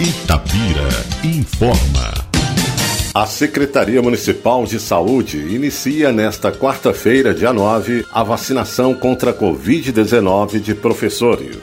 Itapira 0.00 0.88
informa. 1.22 2.12
A 3.14 3.26
Secretaria 3.26 4.02
Municipal 4.02 4.64
de 4.64 4.80
Saúde 4.80 5.38
inicia 5.54 6.10
nesta 6.10 6.50
quarta-feira, 6.50 7.32
dia 7.32 7.52
9, 7.52 8.04
a 8.12 8.24
vacinação 8.24 8.92
contra 8.92 9.30
a 9.30 9.34
Covid-19 9.34 10.58
de 10.58 10.74
professores. 10.74 11.58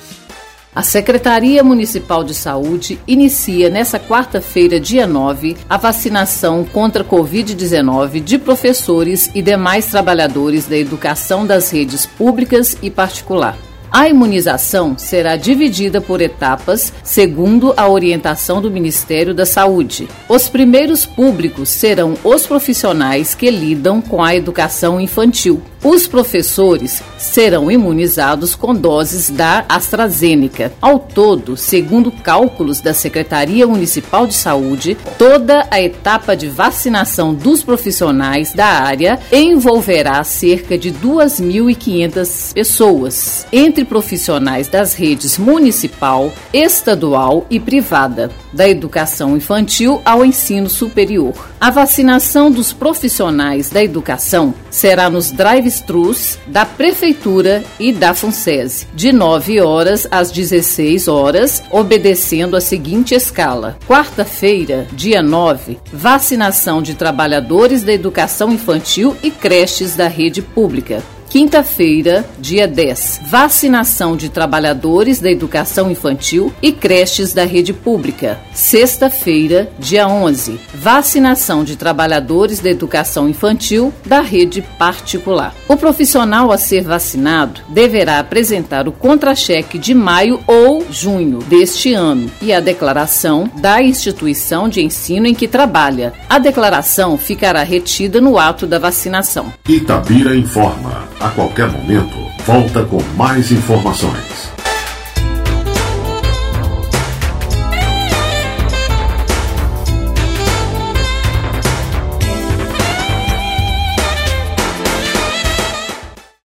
A 0.74 0.82
Secretaria 0.82 1.62
Municipal 1.62 2.24
de 2.24 2.34
Saúde 2.34 2.98
inicia 3.06 3.70
nesta 3.70 4.00
quarta-feira, 4.00 4.80
dia 4.80 5.06
9, 5.06 5.58
a 5.70 5.76
vacinação 5.76 6.64
contra 6.64 7.04
a 7.04 7.06
Covid-19 7.06 8.22
de 8.24 8.38
professores 8.38 9.30
e 9.36 9.42
demais 9.42 9.88
trabalhadores 9.88 10.68
da 10.68 10.78
educação 10.78 11.46
das 11.46 11.70
redes 11.70 12.06
públicas 12.06 12.78
e 12.82 12.90
particular. 12.90 13.58
A 13.94 14.08
imunização 14.08 14.98
será 14.98 15.36
dividida 15.36 16.00
por 16.00 16.22
etapas, 16.22 16.94
segundo 17.04 17.74
a 17.76 17.90
orientação 17.90 18.62
do 18.62 18.72
Ministério 18.72 19.34
da 19.34 19.46
Saúde. 19.46 20.08
Os 20.30 20.48
primeiros 20.48 21.06
públicos 21.06 21.68
serão 21.68 22.14
os 22.24 22.48
profissionais 22.48 23.36
que 23.36 23.52
lidam 23.52 24.02
com 24.02 24.24
a 24.24 24.34
educação 24.34 24.98
infantil. 24.98 25.62
Os 25.84 26.06
professores 26.06 27.02
serão 27.18 27.72
imunizados 27.72 28.54
com 28.54 28.72
doses 28.72 29.32
da 29.32 29.66
AstraZeneca. 29.68 30.72
Ao 30.80 31.00
todo, 31.00 31.58
segundo 31.58 32.12
cálculos 32.12 32.80
da 32.80 32.94
Secretaria 32.94 33.66
Municipal 33.66 34.28
de 34.28 34.36
Saúde, 34.36 34.96
toda 35.18 35.68
a 35.72 35.82
etapa 35.82 36.36
de 36.36 36.48
vacinação 36.48 37.34
dos 37.34 37.64
profissionais 37.64 38.54
da 38.54 38.68
área 38.68 39.20
envolverá 39.32 40.24
cerca 40.24 40.78
de 40.78 40.92
2.500 40.92 42.54
pessoas, 42.54 43.48
entre 43.52 43.84
profissionais 43.84 44.68
das 44.68 44.94
redes 44.94 45.40
municipal, 45.40 46.32
estadual 46.54 47.48
e 47.50 47.60
privada, 47.60 48.30
da 48.54 48.70
educação 48.70 49.36
infantil 49.36 50.00
ao 50.06 50.24
ensino 50.24 50.70
superior. 50.70 51.51
A 51.62 51.70
vacinação 51.70 52.50
dos 52.50 52.74
profissionais 52.74 53.70
da 53.70 53.84
educação 53.84 54.52
será 54.72 55.12
nos 55.12 55.30
drive 55.30 55.62
avestruz 55.62 56.40
da 56.48 56.66
Prefeitura 56.66 57.64
e 57.80 57.94
da 57.94 58.16
FUNSESI, 58.16 58.88
de 58.96 59.14
9 59.14 59.62
horas 59.62 60.08
às 60.10 60.32
16 60.32 61.08
horas, 61.08 61.62
obedecendo 61.70 62.58
a 62.58 62.62
seguinte 62.62 63.14
escala: 63.14 63.78
quarta-feira, 63.88 64.88
dia 64.94 65.22
9, 65.22 65.78
vacinação 65.94 66.82
de 66.82 66.96
trabalhadores 66.96 67.84
da 67.84 67.94
educação 67.94 68.52
infantil 68.52 69.16
e 69.22 69.30
creches 69.30 69.96
da 69.96 70.08
rede 70.08 70.42
pública. 70.42 71.04
Quinta-feira, 71.32 72.26
dia 72.40 72.68
10, 72.68 73.22
vacinação 73.24 74.18
de 74.18 74.28
trabalhadores 74.28 75.22
da 75.22 75.32
educação 75.32 75.90
infantil 75.90 76.52
e 76.62 76.74
creches 76.74 77.32
da 77.32 77.46
rede 77.46 77.72
pública. 77.72 78.38
Sexta-feira, 78.54 79.72
dia 79.80 80.10
11, 80.10 80.60
vacinação 80.74 81.64
de 81.64 81.78
trabalhadores 81.78 82.60
da 82.60 82.70
educação 82.70 83.30
infantil 83.30 83.94
da 84.06 84.20
rede 84.20 84.62
particular. 84.78 85.56
O 85.70 85.78
profissional 85.78 86.52
a 86.52 86.58
ser 86.58 86.84
vacinado 86.84 87.62
deverá 87.70 88.20
apresentar 88.20 88.90
o 88.90 88.92
contra-cheque 88.92 89.80
de 89.80 89.94
maio 89.94 90.38
ou 90.46 90.86
junho 90.92 91.40
deste 91.44 91.94
ano 91.94 92.30
e 92.42 92.52
a 92.52 92.60
declaração 92.60 93.50
da 93.56 93.82
instituição 93.82 94.68
de 94.68 94.82
ensino 94.82 95.28
em 95.28 95.34
que 95.34 95.48
trabalha. 95.48 96.12
A 96.28 96.38
declaração 96.38 97.18
ficará 97.18 97.64
retida 97.64 98.20
no 98.20 98.38
ato 98.38 98.68
da 98.68 98.78
vacinação. 98.78 99.54
Itabira 99.70 100.36
informa. 100.36 101.10
A 101.22 101.30
qualquer 101.30 101.70
momento, 101.70 102.18
volta 102.48 102.84
com 102.84 103.00
mais 103.16 103.52
informações. 103.52 104.52